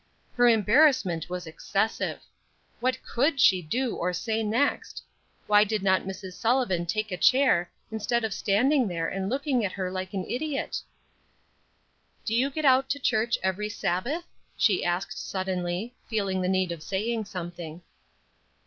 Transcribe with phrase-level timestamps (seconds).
[0.33, 2.21] Her embarrassment was excessive!
[2.79, 5.03] What could she do or say next?
[5.45, 6.33] Why did not Mrs.
[6.33, 10.81] Sullivan take a chair, instead of standing there and looking at her like an idiot?
[12.25, 14.25] "Do you get out to church every Sabbath?"
[14.57, 17.83] she asked, suddenly, feeling the need of saying something.